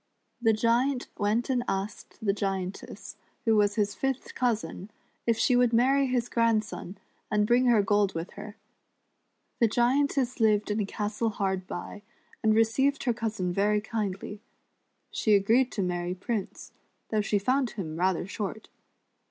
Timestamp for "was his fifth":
3.55-4.33